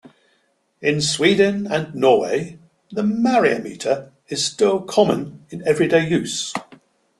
In 0.81 0.99
Sweden 0.99 1.67
and 1.67 1.93
Norway, 1.93 2.57
the 2.91 3.03
"myriametre" 3.03 4.09
is 4.29 4.43
still 4.43 4.81
common 4.81 5.45
in 5.51 5.61
everyday 5.67 6.09
use. 6.09 6.53